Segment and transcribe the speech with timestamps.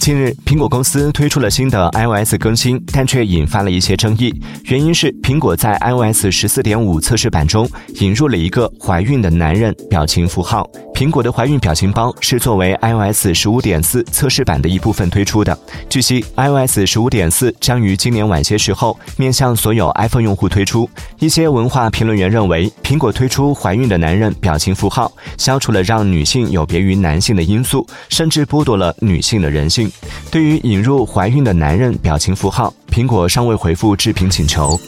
[0.00, 4.34] 近日，苹果公司推出了新的 iOS 更新，但却引发了一些争议。
[4.64, 7.68] 原因是苹果在 iOS 十四点五测试版中
[8.00, 10.68] 引入了一个怀孕的男人表情符号。
[10.94, 15.58] 苹果的怀孕表情包是作为 iOS 十五点四测试版的一部分推出的。
[15.90, 20.88] 据悉，iOS 十五点四将于今年晚些时候面向所有 iPhone 用户推出。
[21.18, 29.90] 一些文化评论员认为，苹果推出怀孕的男人表情符号，消除了让女性有别于男性的因素，甚至剥夺了女性的人性。
[30.30, 34.78] 对于引入怀孕的男人表情符号，苹果尚未回复置评请求。